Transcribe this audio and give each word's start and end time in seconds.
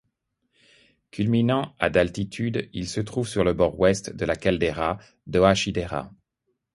Culminant 1.11 1.75
à 1.77 1.91
d'altitude, 1.91 2.67
il 2.73 2.89
se 2.89 3.01
trouve 3.01 3.27
sur 3.27 3.43
le 3.43 3.53
bord 3.53 3.79
ouest 3.79 4.09
de 4.15 4.25
la 4.25 4.35
caldeira 4.35 4.97
d'Ohachidaira. 5.27 6.11